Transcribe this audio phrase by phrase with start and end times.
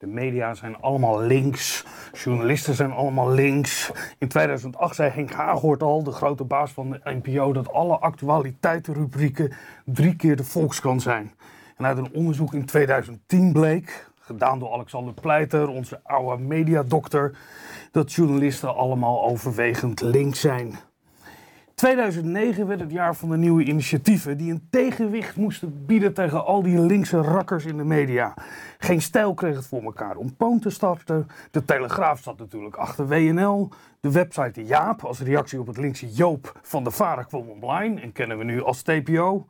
[0.00, 3.90] De media zijn allemaal links, journalisten zijn allemaal links.
[4.18, 9.52] In 2008 zei Henk Haaghoort al, de grote baas van de NPO, dat alle actualiteitenrubrieken
[9.84, 11.34] drie keer de Volkskrant zijn.
[11.76, 17.38] En uit een onderzoek in 2010 bleek, gedaan door Alexander Pleiter, onze oude mediadokter,
[17.92, 20.78] dat journalisten allemaal overwegend links zijn.
[21.80, 26.62] 2009 werd het jaar van de nieuwe initiatieven die een tegenwicht moesten bieden tegen al
[26.62, 28.34] die linkse rakkers in de media.
[28.78, 31.26] Geen stijl kreeg het voor elkaar om Poon te starten.
[31.50, 33.68] De Telegraaf zat natuurlijk achter WNL.
[34.00, 38.12] De website Jaap als reactie op het linkse Joop van de Varen kwam online en
[38.12, 39.46] kennen we nu als TPO.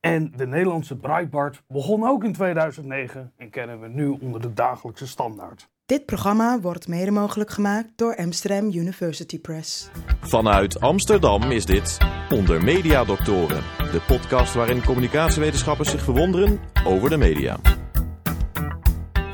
[0.00, 5.06] En de Nederlandse Breitbart begon ook in 2009 en kennen we nu onder de dagelijkse
[5.06, 5.68] standaard.
[5.86, 9.90] Dit programma wordt mede mogelijk gemaakt door Amsterdam University Press.
[10.20, 11.98] Vanuit Amsterdam is dit
[12.30, 17.58] Onder Media Doctoren, de podcast waarin communicatiewetenschappers zich verwonderen over de media.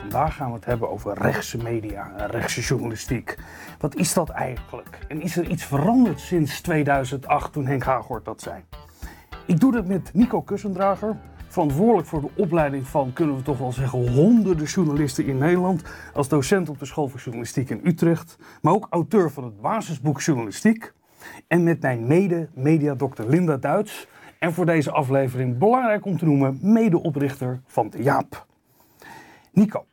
[0.01, 3.39] Vandaag gaan we het hebben over rechtse media en rechtse journalistiek.
[3.79, 4.99] Wat is dat eigenlijk?
[5.09, 8.65] En is er iets veranderd sinds 2008 toen Henk Hagort dat zei?
[9.47, 11.17] Ik doe dat met Nico Kussendrager,
[11.53, 15.83] verantwoordelijk voor de opleiding van, kunnen we toch wel zeggen, honderden journalisten in Nederland.
[16.15, 20.21] Als docent op de School voor Journalistiek in Utrecht, maar ook auteur van het basisboek
[20.21, 20.93] Journalistiek.
[21.47, 24.07] En met mijn mede-mediadokter Linda Duits.
[24.39, 28.47] En voor deze aflevering belangrijk om te noemen, medeoprichter van de Jaap.
[29.53, 29.85] Nico,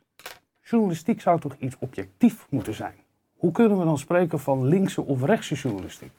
[0.62, 2.94] journalistiek zou toch iets objectief moeten zijn?
[3.36, 6.12] Hoe kunnen we dan spreken van linkse of rechtse journalistiek?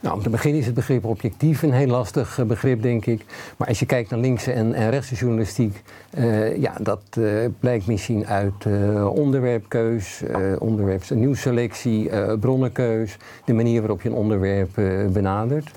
[0.00, 3.24] Nou, om te beginnen is het begrip objectief een heel lastig eh, begrip, denk ik.
[3.56, 5.82] Maar als je kijkt naar linkse en, en rechtse journalistiek,
[6.18, 10.22] uh, ja, dat uh, blijkt misschien uit uh, onderwerpkeus,
[10.58, 14.70] onderwerps- nieuwsselectie, bronnenkeus, de manier waarop je een onderwerp
[15.12, 15.70] benadert.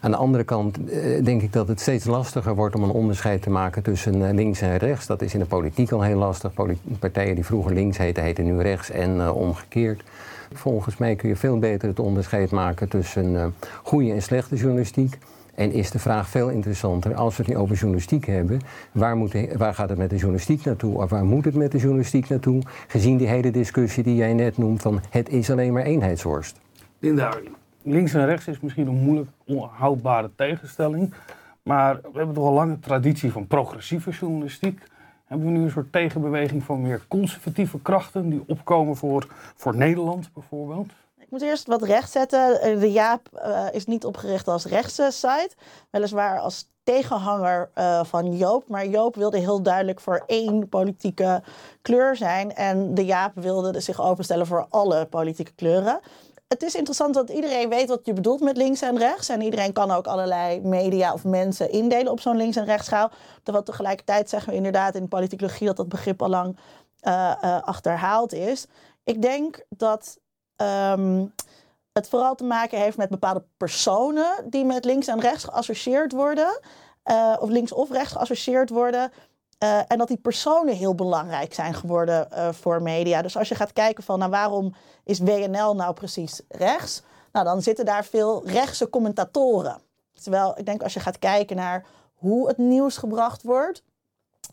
[0.00, 0.78] Aan de andere kant
[1.24, 4.76] denk ik dat het steeds lastiger wordt om een onderscheid te maken tussen links en
[4.76, 5.06] rechts.
[5.06, 6.52] Dat is in de politiek al heel lastig.
[6.98, 10.02] partijen die vroeger links heten, heten nu rechts en omgekeerd.
[10.52, 13.46] Volgens mij kun je veel beter het onderscheid maken tussen uh,
[13.82, 15.18] goede en slechte journalistiek.
[15.54, 18.60] En is de vraag veel interessanter, als we het nu over journalistiek hebben,
[18.92, 21.02] waar, moet waar gaat het met de journalistiek naartoe?
[21.02, 22.62] Of waar moet het met de journalistiek naartoe?
[22.86, 26.60] Gezien die hele discussie die jij net noemt van het is alleen maar eenheidsworst.
[26.98, 27.34] Linda,
[27.82, 31.14] links en rechts is misschien een moeilijk onhoudbare tegenstelling.
[31.62, 34.80] Maar we hebben toch al lange traditie van progressieve journalistiek.
[35.26, 39.26] Hebben we nu een soort tegenbeweging van meer conservatieve krachten die opkomen voor,
[39.56, 40.86] voor Nederland bijvoorbeeld?
[41.18, 42.60] Ik moet eerst wat recht zetten.
[42.60, 45.50] Eh, de Jaap uh, is niet opgericht als rechtse site.
[45.90, 48.68] Weliswaar als tegenhanger uh, van Joop.
[48.68, 51.42] Maar Joop wilde heel duidelijk voor één politieke
[51.82, 52.54] kleur zijn.
[52.54, 56.00] En de Jaap wilde zich openstellen voor alle politieke kleuren
[56.48, 59.28] het is interessant dat iedereen weet wat je bedoelt met links en rechts.
[59.28, 63.10] En iedereen kan ook allerlei media of mensen indelen op zo'n links- en rechtsschaal.
[63.42, 66.56] Terwijl tegelijkertijd zeggen we inderdaad in de politicologie dat dat begrip al lang
[67.02, 68.66] uh, uh, achterhaald is.
[69.04, 70.18] Ik denk dat
[70.56, 71.34] um,
[71.92, 76.60] het vooral te maken heeft met bepaalde personen die met links en rechts geassocieerd worden.
[77.10, 79.12] Uh, of links of rechts geassocieerd worden.
[79.58, 83.22] Uh, en dat die personen heel belangrijk zijn geworden uh, voor media.
[83.22, 84.74] Dus als je gaat kijken van nou, waarom
[85.04, 87.02] is WNL nou precies rechts?
[87.32, 89.80] Nou, dan zitten daar veel rechtse commentatoren.
[90.22, 93.82] Terwijl ik denk als je gaat kijken naar hoe het nieuws gebracht wordt,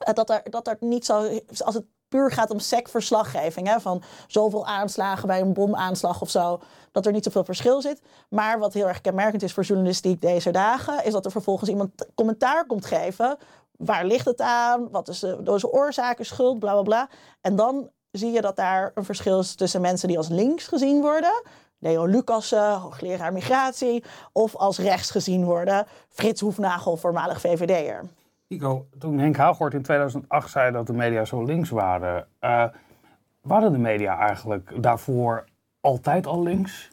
[0.07, 4.03] uh, dat er, dat er niet zo, als het puur gaat om sec-verslaggeving, hè, van
[4.27, 6.59] zoveel aanslagen bij een bomaanslag of zo,
[6.91, 8.01] dat er niet zoveel verschil zit.
[8.29, 11.91] Maar wat heel erg kenmerkend is voor journalistiek deze dagen, is dat er vervolgens iemand
[12.15, 13.37] commentaar komt geven
[13.85, 14.89] waar ligt het aan?
[14.91, 17.09] Wat is de, de oorzaken, schuld, bla bla bla.
[17.41, 21.01] En dan zie je dat daar een verschil is tussen mensen die als links gezien
[21.01, 21.43] worden.
[21.79, 24.03] Leo Lucassen, hoogleraar migratie.
[24.31, 25.85] Of als rechts gezien worden.
[26.09, 28.03] Frits Hoefnagel, voormalig VVD'er.
[28.47, 32.27] Nico, toen Henk Haaghoort in 2008 zei dat de media zo links waren.
[32.41, 32.65] Uh,
[33.41, 35.45] waren de media eigenlijk daarvoor
[35.81, 36.89] altijd al links?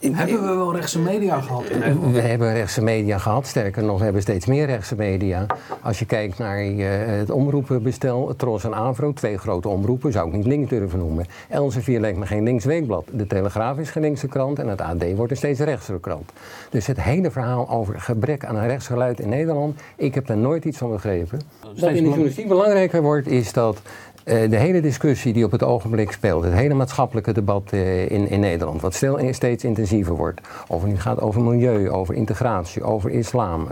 [0.00, 2.14] Hebben we wel rechtse media gehad Nederland?
[2.14, 3.46] We hebben rechtse media gehad.
[3.46, 5.46] Sterker nog, we hebben steeds meer rechtse media.
[5.82, 10.34] Als je kijkt naar uh, het omroepenbestel, Tros en Avro, twee grote omroepen, zou ik
[10.34, 11.26] niet links durven noemen.
[11.48, 13.04] Elsevier lijkt me geen links weekblad.
[13.12, 16.32] De Telegraaf is geen linkse krant en het AD wordt een steeds rechtse krant.
[16.70, 20.64] Dus het hele verhaal over gebrek aan een rechtsgeluid in Nederland, ik heb daar nooit
[20.64, 21.40] iets van begrepen.
[21.60, 23.80] Wat in de journalistiek belangrijker wordt, is dat
[24.26, 28.40] de hele discussie die op het ogenblik speelt, het hele maatschappelijke debat uh, in, in
[28.40, 33.10] Nederland, wat stil, steeds intensiever wordt, of het nu gaat over milieu, over integratie, over
[33.10, 33.68] islam,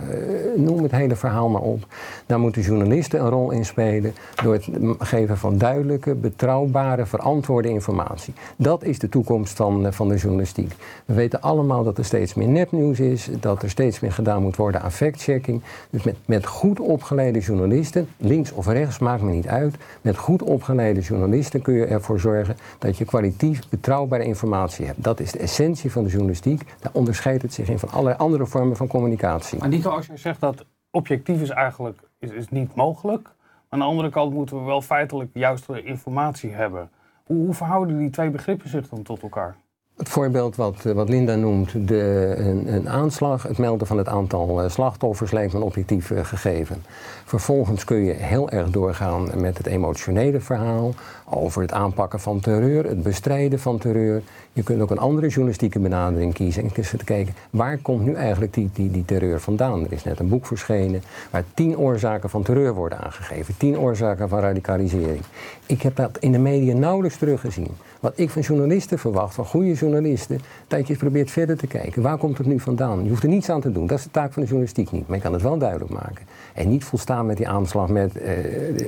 [0.57, 1.87] noem het hele verhaal maar op,
[2.27, 4.69] daar moeten journalisten een rol in spelen door het
[4.99, 8.35] geven van duidelijke, betrouwbare, verantwoorde informatie.
[8.57, 10.73] Dat is de toekomst van, van de journalistiek.
[11.05, 14.57] We weten allemaal dat er steeds meer nepnieuws is, dat er steeds meer gedaan moet
[14.57, 15.63] worden aan fact-checking.
[15.91, 20.43] Dus met, met goed opgeleide journalisten, links of rechts, maakt me niet uit, met goed
[20.45, 25.03] opgeleide journalisten kun je ervoor zorgen dat je kwalitatief betrouwbare informatie hebt.
[25.03, 26.63] Dat is de essentie van de journalistiek.
[26.81, 29.59] Daar onderscheidt het zich in van allerlei andere vormen van communicatie.
[29.59, 33.29] Maar Nico, als je zegt dat objectief is eigenlijk is, is niet mogelijk.
[33.69, 36.91] Aan de andere kant moeten we wel feitelijk juiste informatie hebben.
[37.25, 39.57] Hoe, hoe verhouden die twee begrippen zich dan tot elkaar?
[39.97, 44.09] Het voorbeeld wat, eh, wat Linda noemt, de, een, een aanslag, het melden van het
[44.09, 46.83] aantal eh, slachtoffers lijkt me een objectief eh, gegeven.
[47.25, 50.95] Vervolgens kun je heel erg doorgaan met het emotionele verhaal
[51.37, 54.23] over het aanpakken van terreur, het bestrijden van terreur.
[54.53, 58.55] Je kunt ook een andere journalistieke benadering kiezen en te kijken waar komt nu eigenlijk
[58.55, 59.85] die, die, die terreur vandaan.
[59.85, 64.29] Er is net een boek verschenen waar tien oorzaken van terreur worden aangegeven, tien oorzaken
[64.29, 65.23] van radicalisering.
[65.67, 67.71] Ik heb dat in de media nauwelijks teruggezien.
[68.01, 72.03] Wat ik van journalisten verwacht, van goede journalisten, dat je probeert verder te kijken.
[72.03, 73.03] Waar komt het nu vandaan?
[73.03, 73.87] Je hoeft er niets aan te doen.
[73.87, 75.09] Dat is de taak van de journalistiek niet.
[75.09, 76.27] Maar je kan het wel duidelijk maken.
[76.55, 78.33] En niet volstaan met die aanslag met eh,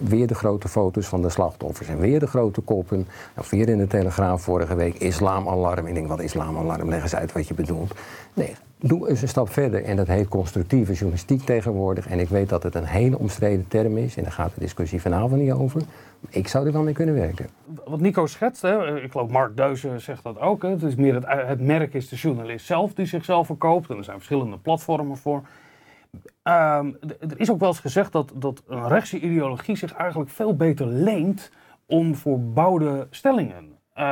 [0.03, 1.89] weer de grote foto's van de slachtoffers.
[1.89, 3.07] En weer de grote koppen.
[3.37, 5.87] Of weer in de Telegraaf vorige week islamalarm.
[5.87, 6.89] Ik denk, wat islamalarm?
[6.89, 7.95] Leg eens uit wat je bedoelt.
[8.35, 9.85] Nee, doe eens een stap verder.
[9.85, 12.09] En dat heet constructieve journalistiek tegenwoordig.
[12.09, 14.17] En ik weet dat het een hele omstreden term is.
[14.17, 15.83] En daar gaat de discussie vanavond niet over.
[16.29, 17.47] Ik zou er wel mee kunnen werken.
[17.85, 20.63] Wat Nico schetst, hè, ik geloof Mark Deuze zegt dat ook.
[20.63, 23.91] Hè, het, is meer het, het merk is de journalist zelf die zichzelf verkoopt.
[23.91, 25.43] En er zijn verschillende platformen voor.
[26.43, 30.57] Ehm, er is ook wel eens gezegd dat, dat een rechtse ideologie zich eigenlijk veel
[30.57, 31.51] beter leent
[31.87, 33.75] om voor bouwde stellingen.
[33.99, 34.05] Uh,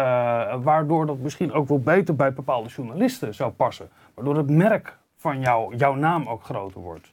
[0.63, 3.91] waardoor dat misschien ook wel beter bij bepaalde journalisten zou passen.
[4.15, 7.09] Waardoor het merk van jou, jouw naam ook groter wordt.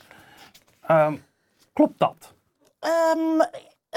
[0.89, 1.23] Um,
[1.73, 2.33] klopt dat?
[3.15, 3.41] Um,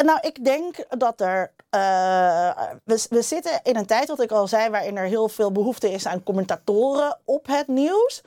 [0.05, 1.53] nou, ik denk dat er.
[1.75, 2.51] Uh,
[2.85, 5.91] we, we zitten in een tijd, wat ik al zei, waarin er heel veel behoefte
[5.91, 8.23] is aan commentatoren op het nieuws.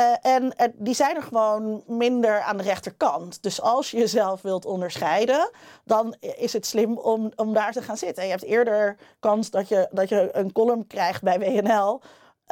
[0.00, 3.42] Uh, en uh, die zijn er gewoon minder aan de rechterkant.
[3.42, 5.50] Dus als je jezelf wilt onderscheiden,
[5.84, 8.24] dan is het slim om, om daar te gaan zitten.
[8.24, 12.00] je hebt eerder kans dat je, dat je een column krijgt bij WNL.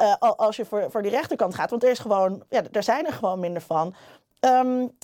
[0.01, 1.69] Uh, als je voor, voor die rechterkant gaat.
[1.69, 3.95] Want er, is gewoon, ja, er zijn er gewoon minder van.
[4.39, 4.97] Um,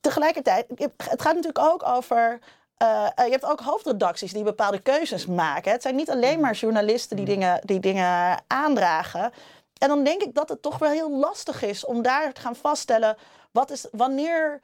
[0.00, 0.66] tegelijkertijd,
[0.96, 2.38] het gaat natuurlijk ook over.
[2.82, 5.72] Uh, je hebt ook hoofdredacties die bepaalde keuzes maken.
[5.72, 9.32] Het zijn niet alleen maar journalisten die dingen, die dingen aandragen.
[9.78, 12.56] En dan denk ik dat het toch wel heel lastig is om daar te gaan
[12.56, 13.16] vaststellen.
[13.50, 14.60] Wat is, wanneer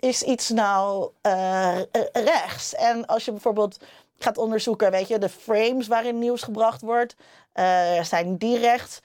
[0.00, 1.78] is iets nou uh,
[2.12, 2.74] rechts?
[2.74, 3.78] En als je bijvoorbeeld
[4.18, 7.14] gaat onderzoeken, weet je, de frames waarin nieuws gebracht wordt,
[7.54, 9.00] uh, zijn die rechts?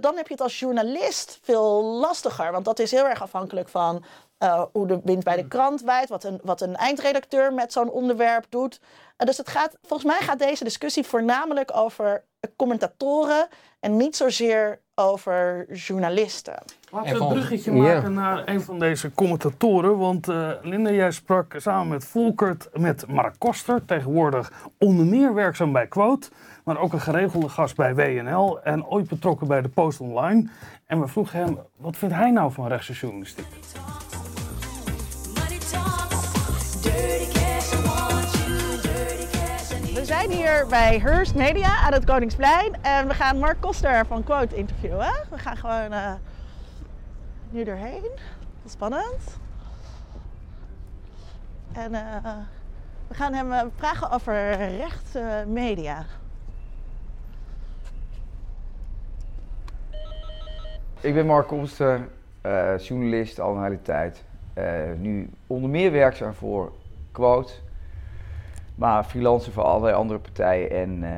[0.00, 2.52] dan heb je het als journalist veel lastiger.
[2.52, 4.04] Want dat is heel erg afhankelijk van
[4.42, 7.90] uh, hoe de wind bij de krant waait, wat een, wat een eindredacteur met zo'n
[7.90, 8.80] onderwerp doet.
[8.82, 12.24] Uh, dus het gaat, volgens mij gaat deze discussie voornamelijk over
[12.56, 13.48] commentatoren
[13.80, 16.62] en niet zozeer over journalisten.
[16.90, 19.98] Laten we een bruggetje maken naar een van deze commentatoren.
[19.98, 25.72] Want uh, Linda, jij sprak samen met Volkert met Mark Koster, tegenwoordig onder meer werkzaam
[25.72, 26.28] bij Quote,
[26.64, 30.48] maar ook een geregelde gast bij WNL en ooit betrokken bij de Post Online.
[30.86, 33.46] En we vroegen hem, wat vindt hij nou van rechtse journalistiek?
[40.26, 44.56] Zijn hier bij Hearst Media aan het Koningsplein en we gaan Mark Koster van Quote
[44.56, 45.12] interviewen.
[45.30, 46.12] We gaan gewoon uh,
[47.50, 48.10] nu erheen.
[48.66, 49.38] Spannend.
[51.72, 52.36] En uh,
[53.08, 56.04] we gaan hem vragen over rechtsmedia.
[61.00, 62.08] Ik ben Mark Koster,
[62.78, 64.24] journalist al een hele tijd.
[64.98, 66.72] nu onder meer werkzaam voor
[67.12, 67.52] Quote
[68.82, 71.08] maar freelancer voor allerlei andere partijen en uh,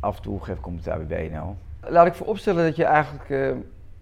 [0.00, 1.56] af en toe geef commentaar bij BNL.
[1.80, 3.50] Laat ik vooropstellen dat je eigenlijk, uh,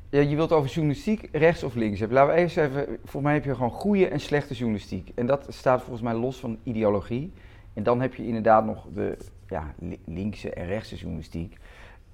[0.09, 2.19] ja, je wilt over journalistiek rechts of links hebben.
[2.19, 5.13] Laten we even even, voor mij heb je gewoon goede en slechte journalistiek.
[5.15, 7.33] En dat staat volgens mij los van ideologie.
[7.75, 9.17] En dan heb je inderdaad nog de
[9.49, 9.75] ja,
[10.05, 11.57] linkse en rechtse journalistiek.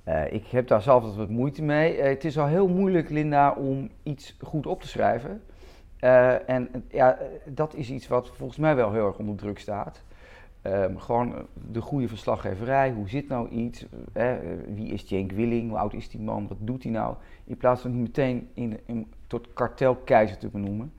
[0.08, 2.00] Uh, ik heb daar zelf wat moeite mee.
[2.00, 5.42] het is al heel moeilijk, Linda, om iets goed op te schrijven.
[6.46, 10.02] en ja, dat is iets wat volgens mij wel heel erg onder druk staat.
[10.66, 11.34] Um, gewoon
[11.70, 12.92] de goede verslaggeverij.
[12.92, 13.86] Hoe zit nou iets?
[14.16, 14.32] Uh,
[14.74, 15.68] wie is Cenk Willing?
[15.68, 16.48] Hoe oud is die man?
[16.48, 17.14] Wat doet hij nou?
[17.44, 20.92] In plaats van die meteen in, in, tot kartelkeizer te benoemen.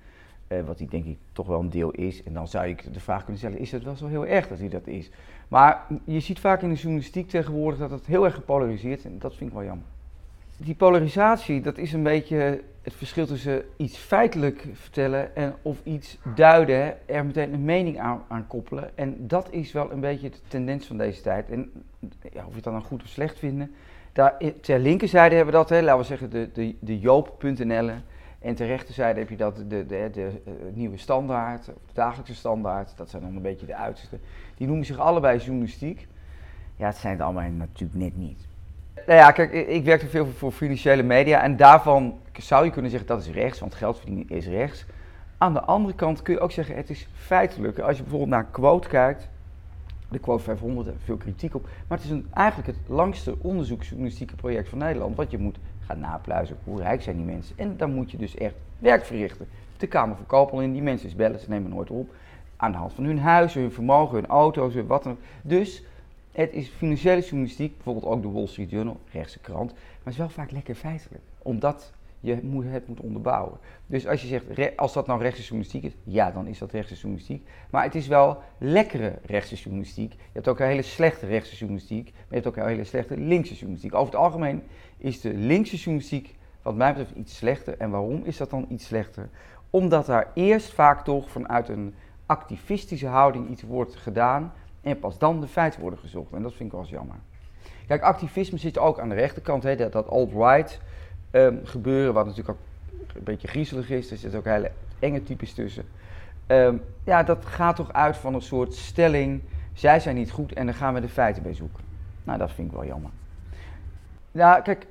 [0.47, 2.23] Uh, wat hij denk ik toch wel een deel is.
[2.23, 4.59] En dan zou ik de vraag kunnen stellen, is het wel zo heel erg dat
[4.59, 5.11] hij dat is?
[5.47, 9.05] Maar je ziet vaak in de journalistiek tegenwoordig dat het heel erg gepolariseerd is.
[9.05, 9.85] En dat vind ik wel jammer
[10.57, 16.17] die polarisatie, dat is een beetje het verschil tussen iets feitelijk vertellen en of iets
[16.35, 18.97] duiden, er meteen een mening aan, aan koppelen.
[18.97, 21.49] En dat is wel een beetje de tendens van deze tijd.
[21.49, 21.71] En
[22.33, 23.75] ja, of je het dan goed of slecht vinden.
[24.13, 27.89] Daar, ter linkerzijde hebben we dat, hè, laten we zeggen de, de, de Joop.nl
[28.39, 32.35] En ter rechterzijde heb je dat de, de, de, eh, nieuwe standaard, of de dagelijkse
[32.35, 32.97] standaard.
[32.97, 34.19] Dat zijn dan een beetje de uiterste.
[34.57, 36.07] Die noemen zich allebei journalistiek.
[36.75, 38.47] Ja, het zijn het allemaal natuurlijk net niet.
[38.95, 42.91] Nou ja, kijk, ik ik werkte veel voor financiële media en daarvan zou je kunnen
[42.91, 44.85] zeggen dat is rechts, want geld verdienen is rechts.
[45.37, 47.79] Aan de andere kant kun je ook zeggen het is feitelijk.
[47.79, 49.29] Als je bijvoorbeeld naar quote kijkt,
[50.09, 54.69] de quote 500, daar veel kritiek op, maar het is eigenlijk het langste onderzoeksjournalistieke project
[54.69, 55.15] van Nederland.
[55.15, 57.57] Want je moet gaan napluizen hoe rijk zijn die mensen.
[57.57, 59.47] En dan moet je dus echt werk verrichten.
[59.77, 62.09] De Kamer van Koophandel in, die mensen is bellen, ze nemen nooit op.
[62.55, 65.19] Aan de hand van hun huizen, hun vermogen, hun auto's, hun wat dan ook.
[65.41, 65.83] Dus
[66.31, 69.71] het is financiële journalistiek, bijvoorbeeld ook de Wall Street Journal, rechtse krant.
[69.71, 71.23] Maar het is wel vaak lekker feitelijk.
[71.37, 71.93] Omdat
[72.25, 73.57] je moet, het moet onderbouwen.
[73.85, 76.95] Dus als je zegt, als dat nou rechtse journalistiek is, ja, dan is dat rechtse
[76.95, 77.47] journalistiek.
[77.69, 80.13] Maar het is wel lekkere rechtse journalistiek.
[80.13, 83.17] Je hebt ook een hele slechte rechtse journalistiek, maar je hebt ook een hele slechte
[83.17, 83.93] linkse journalistiek.
[83.93, 84.63] Over het algemeen
[84.97, 87.77] is de linkse journalistiek, wat mij betreft, iets slechter.
[87.77, 89.29] En waarom is dat dan iets slechter?
[89.69, 91.93] Omdat daar eerst vaak toch vanuit een
[92.25, 96.33] activistische houding iets wordt gedaan en pas dan de feiten worden gezocht.
[96.33, 97.15] En dat vind ik wel eens jammer.
[97.87, 100.79] Kijk, activisme zit ook aan de rechterkant, hè, dat, dat alt-right
[101.35, 104.11] ehm, gebeuren, wat natuurlijk ook een beetje griezelig is.
[104.11, 105.85] Er zitten ook hele enge types tussen.
[106.47, 109.41] Ehm, ja, dat gaat toch uit van een soort stelling,
[109.73, 111.83] zij zijn niet goed en dan gaan we de feiten bij zoeken.
[112.23, 113.11] Nou, dat vind ik wel jammer.
[114.31, 114.85] Nou, kijk,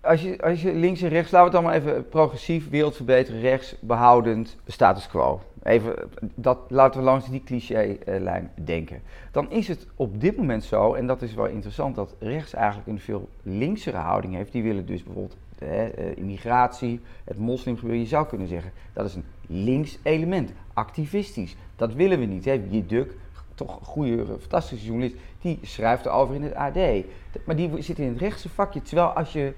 [0.00, 3.40] als je, als je links en rechts, laten we het allemaal even progressief, wereld verbeteren,
[3.40, 5.40] rechts, behoudend, status quo.
[5.62, 5.94] Even,
[6.34, 9.02] dat, laten we langs die cliché-lijn denken.
[9.30, 12.88] Dan is het op dit moment zo, en dat is wel interessant, dat rechts eigenlijk
[12.88, 14.52] een veel linksere houding heeft.
[14.52, 19.14] Die willen dus bijvoorbeeld eh, eh, immigratie, het moslimgebeuren, je zou kunnen zeggen, dat is
[19.14, 21.56] een links element, activistisch.
[21.76, 22.44] Dat willen we niet.
[22.44, 23.14] Je Duk,
[23.54, 27.04] toch een goede, fantastische journalist, die schrijft erover in het AD.
[27.44, 29.52] Maar die zit in het rechtse vakje, terwijl als je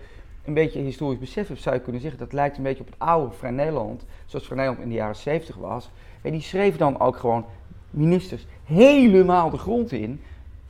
[0.45, 2.99] een beetje historisch besef hebt, zou je kunnen zeggen dat lijkt een beetje op het
[2.99, 5.91] oude Vrij Nederland, zoals Vrij Nederland in de jaren 70 was.
[6.23, 7.45] En die schreef dan ook gewoon
[7.91, 10.21] ministers helemaal de grond in.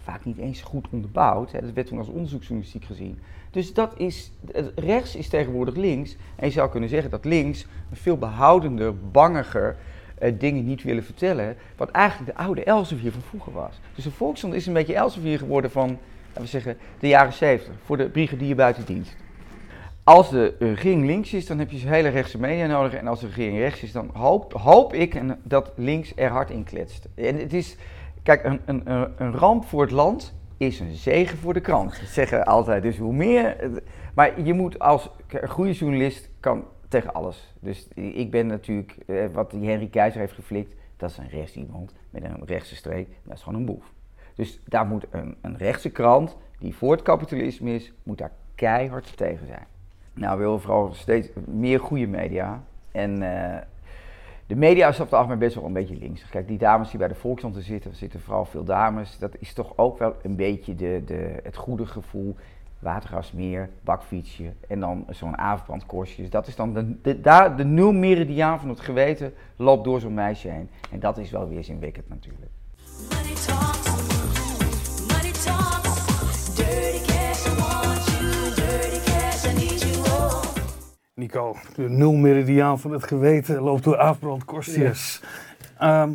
[0.02, 1.52] Vaak niet eens goed onderbouwd.
[1.52, 1.60] Hè.
[1.60, 3.18] Dat werd toen als onderzoeksjournalistiek gezien.
[3.50, 4.32] Dus dat is,
[4.74, 6.16] rechts is tegenwoordig links.
[6.36, 9.76] En je zou kunnen zeggen dat links een veel behoudender, bangiger
[10.18, 11.56] eh, dingen niet willen vertellen.
[11.76, 13.80] Wat eigenlijk de oude Elsevier van vroeger was.
[13.94, 17.72] Dus de Volkskrant is een beetje Elsevier geworden van, laten we zeggen, de jaren 70.
[17.84, 19.16] Voor de brigadier buiten dienst.
[20.04, 22.94] Als de regering links is, dan heb je hele rechtse media nodig.
[22.94, 26.50] En als de regering rechts is, dan hoop, hoop ik en dat links er hard
[26.50, 27.08] in kletst.
[27.14, 27.76] En het is,
[28.22, 32.00] kijk, een, een, een- ramp voor het land is een zegen voor de krant.
[32.00, 32.82] Dat zeggen altijd.
[32.82, 33.70] Dus hoe meer.
[34.14, 35.10] Maar je moet als
[35.48, 37.54] goede journalist kan tegen alles.
[37.60, 41.56] Dus ik ben natuurlijk, eh, wat die Henry Keizer heeft geflikt, dat is een rechts
[41.56, 43.08] iemand met een rechtse streek.
[43.24, 43.84] Dat is gewoon een boef.
[44.34, 49.16] Dus daar moet een, een rechtse krant, die voor het kapitalisme is, moet daar keihard
[49.16, 49.66] tegen zijn.
[50.14, 52.62] Nou, we willen vooral steeds meer goede media.
[52.92, 53.62] En eh,
[54.46, 56.28] de media is op het algemeen best wel een beetje links.
[56.28, 59.18] Kijk, die dames die bij de Volkskrant zitten, zitten vooral veel dames.
[59.18, 62.36] Dat is toch ook wel een beetje de, de, het goede gevoel.
[62.78, 66.22] Watergasmeer, bakfietsje en dan zo'n avondbrandkorstje.
[66.22, 70.00] Dus dat is dan de, de, daar, de nul meridiaan van het geweten loopt door
[70.00, 70.70] zo'n meisje heen.
[70.90, 72.50] En dat is wel weer zinwekkend natuurlijk.
[81.22, 85.22] Nico, de nulmeridiaan van het geweten loopt door afbrandkorstjes.
[85.78, 86.10] Ehm,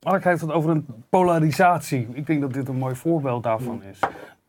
[0.00, 2.08] Mark heeft het over een polarisatie.
[2.12, 3.98] Ik denk dat dit een mooi voorbeeld daarvan is.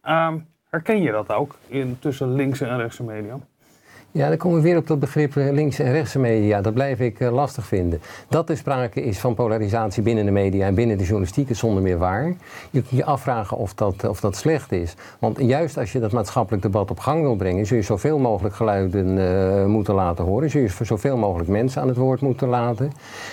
[0.01, 0.37] Ehm,
[0.69, 3.39] herken je dat ook in, tussen linkse en rechtse media?
[4.17, 6.61] Ja, dan komen we weer op dat begrip eh, linkse en rechtse media.
[6.61, 8.01] Dat blijf ik eh, lastig vinden.
[8.29, 11.83] Dat er sprake is van polarisatie binnen de media en binnen de journalistiek is zonder
[11.83, 12.25] meer waar.
[12.69, 14.95] Je kunt je afvragen of dat, of dat slecht is.
[15.19, 18.55] Want juist als je dat maatschappelijk debat op gang wil brengen, zul je zoveel mogelijk
[18.55, 20.49] geluiden eh, moeten laten horen.
[20.49, 22.91] Zul je zoveel mogelijk mensen aan het woord moeten laten.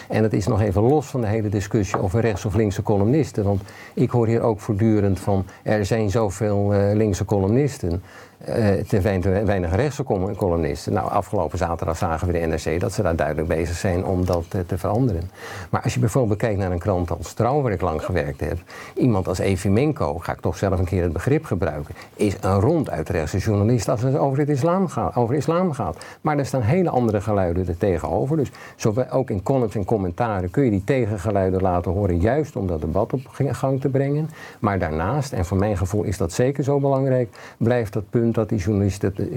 [0.09, 3.45] En het is nog even los van de hele discussie over rechts- of linkse columnisten.
[3.45, 3.63] Want
[3.95, 8.03] ik hoor hier ook voortdurend van er zijn zoveel eh, linkse columnisten.
[8.39, 9.01] Eh, te
[9.45, 10.93] weinig, rechtse col- columnisten.
[10.93, 14.45] Nou, afgelopen zaterdag zagen we de NRC dat ze daar duidelijk bezig zijn om dat
[14.51, 15.31] eh, te veranderen.
[15.71, 18.59] Maar als je bijvoorbeeld kijkt naar een krant als Trouw, waar ik lang gewerkt heb,
[18.95, 23.09] iemand als Evimenko, ga ik toch zelf een keer het begrip gebruiken, is een ronduit
[23.09, 25.97] rechtse journalist als het over, het islam gaat, over islam gaat.
[26.21, 28.37] Maar er staan hele andere geluiden er tegenover.
[28.37, 28.51] Dus
[29.11, 33.13] ook in columns en commentaren kun je die tegengeluiden laten horen, juist om dat debat
[33.13, 34.31] op gang te brengen.
[34.59, 38.49] Maar daarnaast, en voor mijn gevoel is dat zeker zo belangrijk, blijft dat punt dat
[38.49, 38.59] die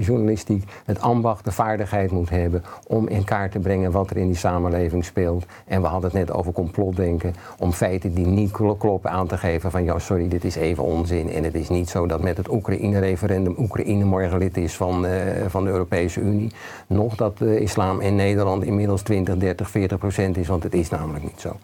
[0.00, 4.26] journalistiek het ambacht, de vaardigheid moet hebben om in kaart te brengen wat er in
[4.26, 5.44] die samenleving speelt.
[5.66, 9.36] En we hadden het net over complotdenken, om feiten die niet klo- kloppen aan te
[9.38, 11.32] geven van ja, sorry, dit is even onzin.
[11.32, 15.46] En het is niet zo dat met het Oekraïne-referendum Oekraïne morgen lid is van, eh,
[15.46, 16.52] van de Europese Unie.
[16.86, 20.88] Nog dat de islam in Nederland inmiddels 20, 30, 40 procent is, want het is
[20.90, 21.56] namelijk niet zo.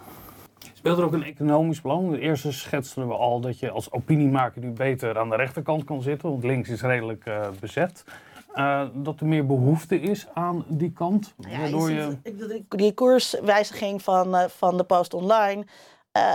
[0.84, 2.10] Speelt er ook een economisch belang?
[2.10, 6.02] De eerste schetsten we al dat je als opiniemaker nu beter aan de rechterkant kan
[6.02, 8.04] zitten, want links is redelijk eh, bezet.
[8.54, 12.02] Eh, dat er meer behoefte is aan die kant, Ja, je waardoor je...
[12.02, 15.66] ziet, ik bedoel, die koerswijziging van, eh, van de Post Online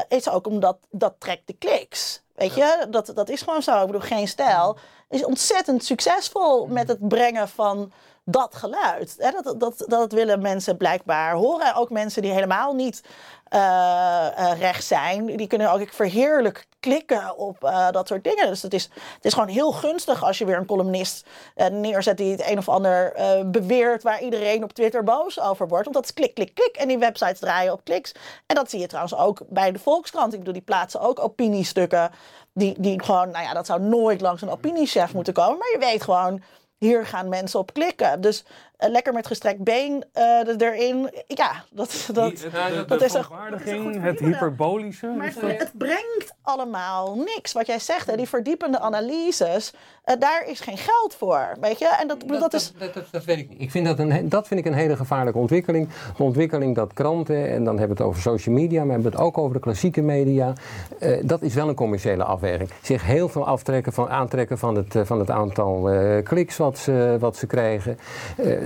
[0.07, 2.23] is ook omdat dat trekt de kliks.
[2.35, 3.79] Weet je, dat, dat is gewoon zo.
[3.79, 4.77] Ik bedoel, geen stijl
[5.09, 7.91] is ontzettend succesvol met het brengen van
[8.31, 9.15] dat geluid.
[9.17, 11.75] Hè, dat, dat, dat willen mensen blijkbaar horen.
[11.75, 13.01] Ook mensen die helemaal niet
[13.49, 18.47] eh, eh, rechts zijn, die kunnen ook verheerlijk klikken op eh, dat soort dingen.
[18.47, 21.27] Dus het is, het is gewoon heel gunstig als je weer een columnist
[21.71, 23.13] neerzet die het een of ander
[23.45, 25.83] beweert waar iedereen op Twitter boos over wordt.
[25.83, 26.75] Want dat is klik, klik, klik.
[26.75, 28.11] En die websites draaien op kliks.
[28.45, 30.33] En dat zie je trouwens ook bij de Volkskrant.
[30.33, 32.11] Ik bedoel, die plaatsen ook opiniestukken.
[32.53, 35.57] Die, die gewoon, nou ja, dat zou nooit langs een opiniechef moeten komen.
[35.57, 36.43] Maar je weet gewoon,
[36.79, 38.21] hier gaan mensen op klikken.
[38.21, 38.43] Dus
[38.79, 40.23] eh, lekker met gestrekt been eh,
[40.57, 41.09] erin.
[41.27, 45.07] Ja, dat, dat, Die- het- de, dat de is dat is toch het goed hyperbolische.
[45.17, 47.53] maar het, dat- het brengt allemaal niks.
[47.53, 51.55] Wat jij zegt, hè, die verdiepende analyses, eh, daar is geen geld voor.
[51.61, 51.95] Weet je?
[52.01, 52.73] En dat, dat, is.
[52.77, 53.61] Dat, dat, dat weet ik niet.
[53.61, 55.89] Ik vind dat, een, dat vind ik een hele gevaarlijke ontwikkeling.
[56.17, 59.17] De ontwikkeling dat kranten, en dan hebben we het over social media, maar hebben we
[59.17, 60.53] het ook over de klassieke media.
[60.99, 62.69] eh, dat is wel een commerciële afweging.
[62.81, 66.77] Zich heel veel aftrekken van, aantrekken van het, eh, van het aantal eh, kliks wat
[66.77, 67.97] ze, wat ze krijgen.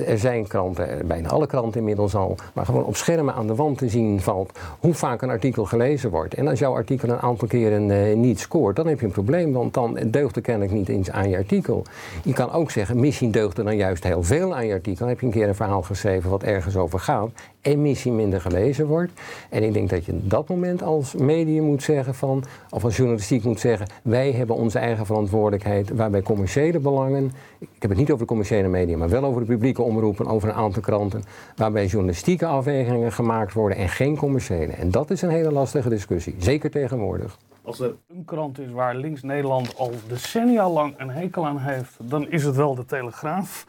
[0.05, 3.55] Er zijn kranten, eh, bijna alle kranten inmiddels al, maar gewoon op schermen aan de
[3.55, 6.33] wand te zien valt hoe vaak een artikel gelezen wordt.
[6.33, 9.51] En als jouw artikel een aantal keren eh, niet scoort, dan heb je een probleem,
[9.51, 11.83] want dan deugt er kennelijk niet eens aan je artikel.
[12.24, 15.07] Je kan ook zeggen, misschien deugt er dan juist heel veel aan je artikel.
[15.07, 17.29] Heb je een keer een verhaal geschreven wat ergens over gaat
[17.63, 19.12] en misschien minder gelezen wordt.
[19.50, 22.98] En ik denk dat je op dat moment als medium moet zeggen van, of als
[22.98, 28.07] journalistiek moet zeggen, wij hebben onze eigen verantwoordelijkheid, waarbij commerciële belangen, ik heb het niet
[28.07, 31.24] over de commerciële media, maar wel over de publieke omroepen, over een aantal kranten,
[31.56, 34.74] waarbij journalistieke afwegingen gemaakt worden en geen commerciële.
[34.74, 37.38] En dat is een hele lastige discussie, zeker tegenwoordig.
[37.62, 42.10] Als er een krant is waar links Nederland al decennia lang een hekel aan heeft,
[42.10, 43.68] dan is het wel de Telegraaf.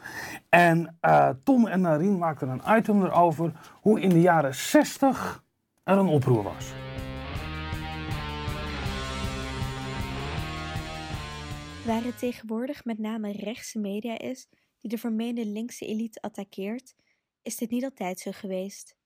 [0.49, 5.43] En eh, Tom en Narien maakten een item erover hoe in de jaren 60
[5.83, 6.73] er een oproer was.
[11.85, 14.47] Waar het tegenwoordig met name rechtse media is
[14.85, 16.95] die de vermeende linkse elite attaqueert,
[17.41, 18.97] is dit niet altijd zo geweest.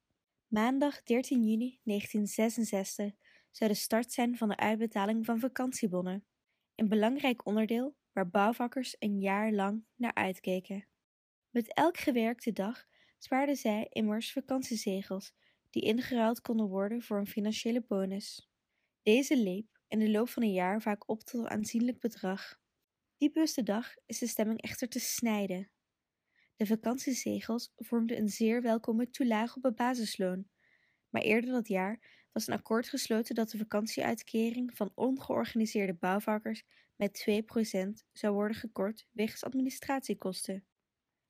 [0.48, 3.14] Maandag 13 juni 1966
[3.52, 6.26] zou de start zijn van de uitbetaling van vakantiebonnen.
[6.76, 10.88] Een belangrijk onderdeel waar bouwvakkers een jaar lang naar uitkeken.
[11.50, 12.86] Met elk gewerkte dag
[13.18, 15.34] spaarden zij immers vakantiezegels
[15.70, 18.50] die ingeruild konden worden voor een financiële bonus.
[19.02, 22.60] Deze leep in de loop van een jaar vaak op tot een aanzienlijk bedrag.
[23.20, 25.70] Die bewuste dag is de stemming echter te snijden.
[26.56, 30.48] De vakantiezegels vormden een zeer welkome toelage op het basisloon,
[31.10, 36.64] maar eerder dat jaar was een akkoord gesloten dat de vakantieuitkering van ongeorganiseerde bouwvakkers
[36.96, 40.66] met 2% zou worden gekort wegens administratiekosten.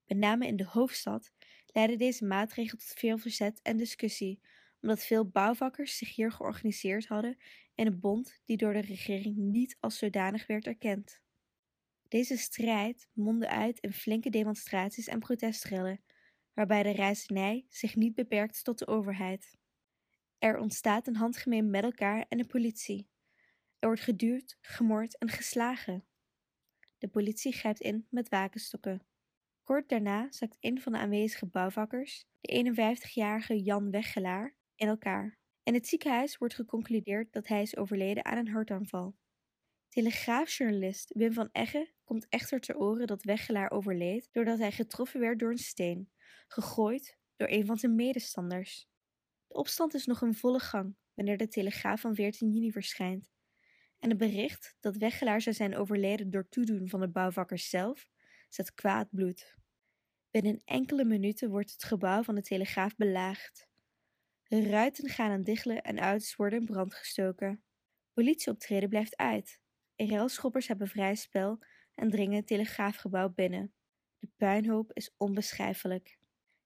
[0.06, 1.32] Met name in de hoofdstad
[1.65, 4.41] leidde deze maatregel tot veel verzet en discussie,
[4.82, 7.38] omdat veel bouwvakkers zich hier georganiseerd hadden
[7.75, 11.21] in een bond die door de regering niet als zodanig werd erkend.
[12.10, 16.04] Deze strijd mondde uit in flinke demonstraties en protestrellen,
[16.54, 19.58] waarbij de reizigij zich niet beperkt tot de overheid.
[20.38, 23.10] Er ontstaat een handgemeen met elkaar en de politie.
[23.80, 26.06] Er wordt geduwd, gemoord en geslagen.
[26.98, 29.06] De politie grijpt in met wakenstokken.
[29.63, 35.38] Kort daarna zakt een van de aanwezige bouwvakkers, de 51-jarige Jan Weggelaar, in elkaar.
[35.63, 39.15] In het ziekenhuis wordt geconcludeerd dat hij is overleden aan een hartaanval.
[39.89, 45.39] Telegraafjournalist Wim van Egge komt echter ter oren dat Weggelaar overleed doordat hij getroffen werd
[45.39, 46.10] door een steen,
[46.48, 48.88] gegooid door een van zijn medestanders.
[49.48, 53.32] De opstand is nog in volle gang wanneer de Telegraaf van 14 juni verschijnt.
[54.00, 58.08] En het bericht dat Weggelaar zou zijn overleden door toedoen van de bouwvakkers zelf,
[58.48, 59.56] zet kwaad bloed.
[60.32, 63.67] Binnen enkele minuten wordt het gebouw van de Telegraaf belaagd.
[64.43, 67.63] De ruiten gaan aan diggelen en auto's worden in brand gestoken.
[68.13, 69.60] Politieoptreden blijft uit.
[69.95, 71.60] Railschoppers hebben vrij spel
[71.99, 73.73] en dringen het telegraafgebouw binnen.
[74.19, 76.17] De puinhoop is onbeschrijfelijk.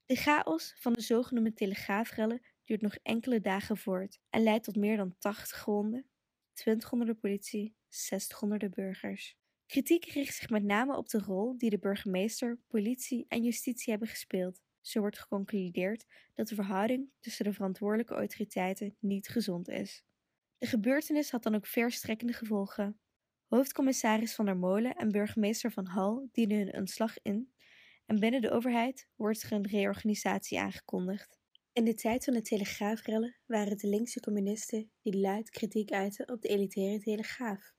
[0.06, 4.98] De chaos van de zogenoemde telegraafrellen duurt nog enkele dagen voort en leidt tot meer
[4.98, 6.06] dan 80 gewonden,
[6.54, 9.38] 20 onder de politie, 60 onder de burgers.
[9.66, 14.10] Kritiek richt zich met name op de rol die de burgemeester, politie en justitie hebben
[14.10, 14.62] gespeeld.
[14.82, 20.04] Zo wordt geconcludeerd dat de verhouding tussen de verantwoordelijke autoriteiten niet gezond is.
[20.58, 23.00] De gebeurtenis had dan ook verstrekkende gevolgen.
[23.54, 27.54] Hoofdcommissaris Van der Molen en burgemeester Van Hal dienen hun ontslag in
[28.06, 31.40] en binnen de overheid wordt er een reorganisatie aangekondigd.
[31.74, 36.32] In de tijd van de telegraafrellen waren het de linkse communisten die luid kritiek uiten
[36.32, 37.74] op de elitaire telegraaf.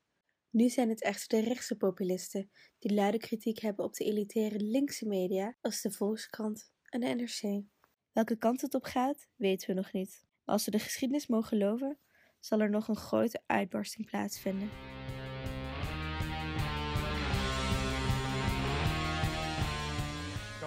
[0.51, 5.07] Nu zijn het echter de rechtse populisten die luide kritiek hebben op de elitaire linkse
[5.07, 7.63] media als de Volkskrant en de NRC.
[8.13, 10.25] Welke kant het op gaat, weten we nog niet.
[10.45, 11.99] Maar als we de geschiedenis mogen geloven,
[12.41, 14.71] zal er nog een grote uitbarsting plaatsvinden.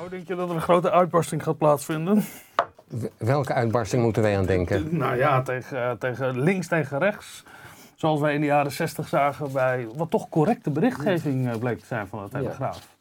[0.02, 2.24] Zo denk je dat er een grote uitbarsting gaat plaatsvinden?
[3.18, 4.98] Welke uitbarsting moeten wij aan denken?
[4.98, 7.44] Nou ja, tegen, tegen links tegen rechts.
[7.96, 11.86] Zoals wij in de jaren 60 zagen bij wat toch correcte berichtgeving eh, bleek te
[11.86, 12.97] zijn van de Telegraaf.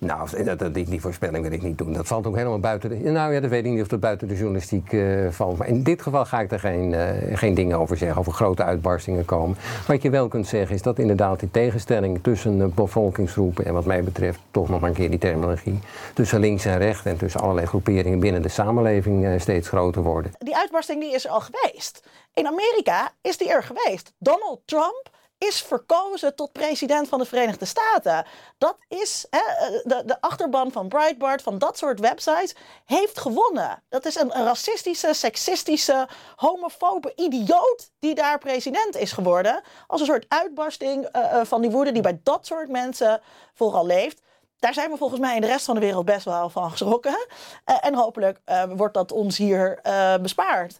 [0.00, 1.92] Nou, dat, dat, die, voorspelling wil ik niet doen.
[1.92, 3.10] Dat valt ook helemaal buiten de...
[3.10, 5.58] Nou ja, dat weet ik niet of dat buiten de journalistiek eh, valt.
[5.58, 8.64] Maar in dit geval ga ik er geen, eh, geen dingen over zeggen, over grote
[8.64, 9.56] uitbarstingen komen.
[9.86, 13.64] Wat je wel kunt zeggen is dat inderdaad die tegenstelling tussen de bevolkingsgroepen...
[13.64, 15.78] en wat mij betreft toch nog maar een keer die terminologie...
[16.14, 20.32] tussen links en rechts en tussen allerlei groeperingen binnen de samenleving eh, steeds groter worden.
[20.38, 22.02] Die uitbarsting die is er al geweest.
[22.34, 24.12] In Amerika is die er geweest.
[24.18, 25.09] Donald Trump
[25.48, 28.24] is verkozen tot president van de Verenigde Staten.
[28.58, 29.40] Dat is hè,
[29.82, 33.82] de, de achterban van Breitbart, van dat soort websites, heeft gewonnen.
[33.88, 39.62] Dat is een, racistische, seksistische, homofobe idioot die daar president is geworden.
[39.86, 43.20] Als een soort uitbarsting eh, eh, van die woede die bij dat soort mensen
[43.54, 44.20] vooral leeft.
[44.60, 47.26] Daar zijn we volgens mij in de rest van de wereld best wel van geschrokken.
[47.64, 50.78] Eh, en hopelijk eh, wordt dat ons hier eh, bespaard.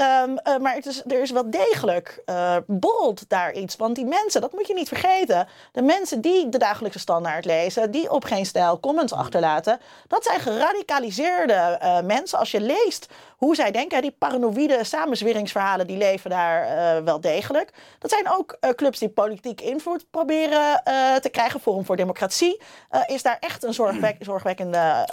[0.00, 3.76] Ehm, eh, maar het is, er is wel degelijk eh borrelt daar iets.
[3.76, 5.48] Want die mensen, dat moet je niet vergeten.
[5.72, 9.80] De mensen die de dagelijkse standaard lezen, die op geen stijl comments achterlaten.
[10.08, 12.38] Dat zijn geradicaliseerde eh, mensen.
[12.38, 13.06] Als je leest
[13.40, 17.72] hoe zij denken, die paranoïde samenzweringsverhalen, die leven daar eh, wel degelijk.
[17.98, 21.60] Dat zijn ook eh, clubs die politiek invloed proberen eh, te krijgen.
[21.60, 22.60] Forum voor Democratie
[23.06, 25.06] is daar echt een zorgwek- zorgwekkende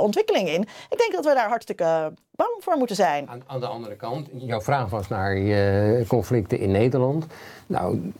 [0.00, 0.60] ontwikkeling in.
[0.90, 3.28] Ik denk dat we daar hartstikke bang voor moeten zijn.
[3.28, 5.38] Aan, aan de andere kant, jouw vraag was naar
[6.06, 7.26] conflicten in Nederland.
[7.66, 8.12] Nou,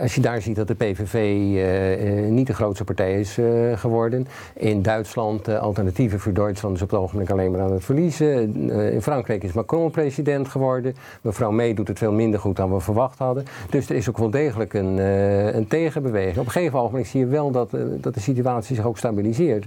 [0.00, 3.46] als je daar ziet dat de PVV eh, eh, niet de grootste partij is eh,
[3.74, 4.26] geworden.
[4.54, 8.70] In Duitsland, eh, Alternatieven voor Duitsland is op het ogenblik alleen maar aan het verliezen.
[8.70, 10.94] Eh, in Frankrijk is Macron president geworden.
[11.20, 13.44] Mevrouw May doet het veel minder goed dan we verwacht hadden.
[13.70, 16.38] Dus er is ook wel degelijk een, eh, een tegenbeweging.
[16.38, 19.66] Op een gegeven moment zie je wel dat, eh, dat de situatie zich ook stabiliseert.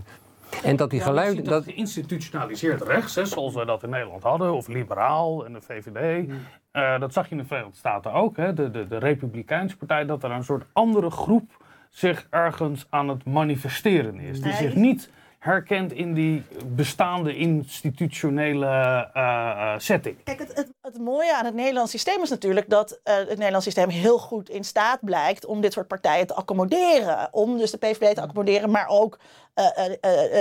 [0.64, 1.36] En dat die Ja, je geluiden...
[1.36, 5.62] ziet dat geïnstitutionaliseerd rechts, hè, zoals we dat in Nederland hadden, of liberaal en de
[5.62, 6.30] VVD.
[6.72, 10.06] Eh, dat zag je in de Verenigde Staten ook, hè, de, de, de Republikeinse Partij,
[10.06, 14.42] dat er een soort andere groep zich ergens aan het manifesteren is.
[14.42, 15.10] Die zich niet
[15.42, 18.66] herkent in die bestaande institutionele
[19.14, 20.24] eh, eh, setting.
[20.24, 23.66] Kijk, het, het, het mooie aan het Nederlands systeem is natuurlijk dat eh, het Nederlands
[23.66, 27.28] systeem heel goed in staat blijkt om dit soort partijen te accommoderen.
[27.32, 29.20] Om dus de PVV te accommoderen, maar ook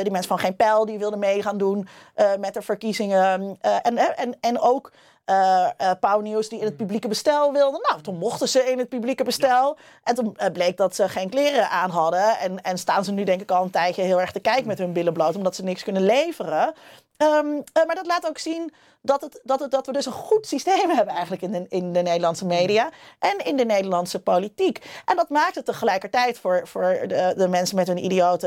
[0.02, 3.56] die mensen van Geen Pijl die wilden mee gaan doen eh, met de verkiezingen.
[3.60, 4.90] Eh, en, eh, en, en ook
[5.24, 7.80] eh eh, Pauw Nieuws die in het publieke bestel wilden.
[7.88, 9.76] Nou, toen mochten ze in het publieke bestel.
[10.04, 12.38] En toen eh, bleek dat ze geen kleren aan hadden.
[12.38, 14.78] En, en staan ze nu denk ik al een tijdje heel erg te kijken met
[14.78, 15.36] hun billen bloot.
[15.36, 16.74] Omdat ze niks kunnen leveren.
[17.16, 20.12] Ehm, eh, maar dat laat ook zien dat, het, dat, het, dat we dus een
[20.12, 25.02] goed systeem hebben eigenlijk in de, in de Nederlandse media en in de Nederlandse politiek.
[25.04, 28.46] En dat maakt het tegelijkertijd voor, voor de, de mensen met hun idiote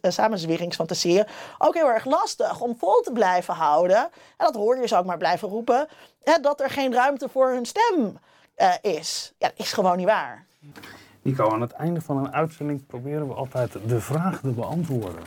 [0.00, 1.26] eh, samenzweringsfantasieën
[1.58, 3.98] ook heel erg lastig om vol te blijven houden.
[4.36, 5.88] En dat hoor je ze ook maar blijven roepen,
[6.22, 8.18] hè, dat er geen ruimte voor hun stem
[8.54, 9.32] eh, is.
[9.38, 10.46] Ja, dat is gewoon niet waar.
[11.22, 15.22] Nico, aan het einde van een uitzending proberen we altijd de vraag te beantwoorden.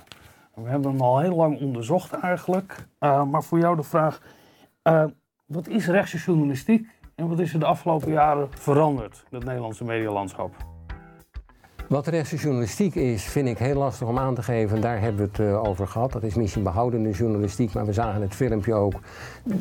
[0.55, 2.87] We hebben hem al heel lang onderzocht eigenlijk.
[2.99, 4.21] Eh, maar voor jou de vraag,
[4.81, 5.05] eh,
[5.45, 9.83] wat is rechtse journalistiek en wat is er de afgelopen jaren veranderd in het Nederlandse
[9.83, 10.74] medialandschap?
[11.87, 14.81] Wat rechtse journalistiek is, vind ik heel lastig om aan te geven.
[14.81, 16.11] Daar hebben we het eh, over gehad.
[16.11, 18.93] Dat is misschien behoudende journalistiek, maar we zagen het filmpje ook.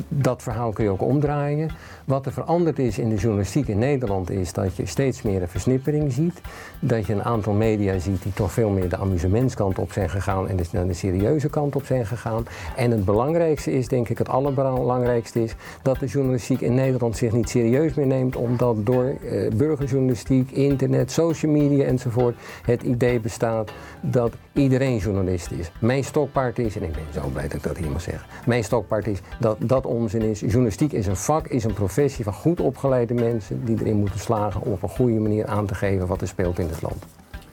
[0.09, 1.69] Dat verhaal kun je ook omdraaien.
[2.05, 5.47] Wat er veranderd is in de journalistiek in Nederland is dat je steeds meer een
[5.47, 6.41] versnippering ziet.
[6.79, 10.47] Dat je een aantal media ziet die toch veel meer de amusementskant op zijn gegaan
[10.47, 12.45] en dus naar de serieuze kant op zijn gegaan.
[12.75, 17.31] En het belangrijkste is, denk ik, het allerbelangrijkste is dat de journalistiek in Nederland zich
[17.31, 23.19] niet serieus meer neemt, omdat door eh, burgerjournalistiek, internet, social media enzovoort enzovoort, het idee
[23.19, 25.71] bestaat dat iedereen journalist is.
[25.79, 28.63] Mijn stokpaard is, en ik ben zo blij dat ik dat hier mag zeggen, mijn
[28.63, 30.39] stokpaard is dat dat onzin is.
[30.39, 34.61] Journalistiek is een vak, is een professie van goed opgeleide mensen die erin moeten slagen
[34.61, 37.05] om op een goede manier aan te geven wat er speelt in het land.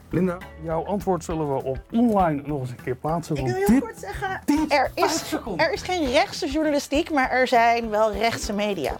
[0.09, 3.35] Linda, jouw antwoord zullen we op online nog eens een keer plaatsen.
[3.35, 7.47] Ik wil heel dit kort zeggen, er is, er is geen rechtse journalistiek, maar er
[7.47, 8.97] zijn wel rechtse media.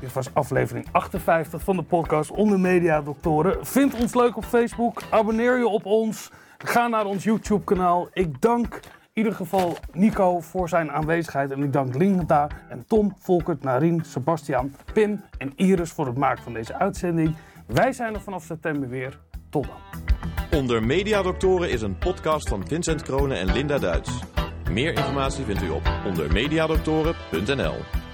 [0.00, 3.66] Dit was aflevering 58 van de podcast Onder Media Doctoren.
[3.66, 5.02] Vind ons leuk op Facebook.
[5.10, 6.30] Abonneer je op ons.
[6.58, 8.08] Ga naar ons YouTube kanaal.
[8.12, 8.80] Ik dank in
[9.12, 11.50] ieder geval Nico voor zijn aanwezigheid.
[11.50, 16.42] En ik dank Linda en Tom, Volkert, Narien, Sebastian, Pim en Iris voor het maken
[16.42, 17.36] van deze uitzending.
[17.66, 19.18] Wij zijn er vanaf september weer.
[19.50, 20.58] Tot dan.
[20.58, 24.22] Onder Mediadoktoren is een podcast van Vincent Kronen en Linda Duits.
[24.70, 28.07] Meer informatie vindt u op ondermediadoktoren.nl.